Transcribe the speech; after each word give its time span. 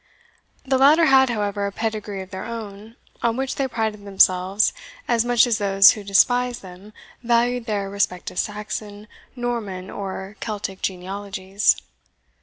The 0.65 0.79
latter 0.79 1.05
had, 1.05 1.29
however, 1.29 1.67
a 1.67 1.71
pedigree 1.71 2.23
of 2.23 2.31
their 2.31 2.43
own, 2.45 2.95
on 3.21 3.37
which 3.37 3.53
they 3.53 3.67
prided 3.67 4.03
themselves 4.03 4.73
as 5.07 5.23
much 5.23 5.45
as 5.45 5.59
those 5.59 5.91
who 5.91 6.03
despised 6.03 6.63
them 6.63 6.91
valued 7.21 7.67
their 7.67 7.87
respective 7.87 8.39
Saxon, 8.39 9.07
Norman, 9.35 9.91
or 9.91 10.37
Celtic 10.39 10.81
genealogies. 10.81 11.77